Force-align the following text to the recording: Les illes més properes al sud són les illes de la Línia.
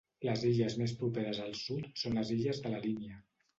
Les 0.27 0.45
illes 0.51 0.77
més 0.83 0.93
properes 1.01 1.43
al 1.45 1.53
sud 1.61 1.87
són 2.05 2.19
les 2.23 2.35
illes 2.39 2.65
de 2.67 2.75
la 2.75 2.83
Línia. 2.89 3.25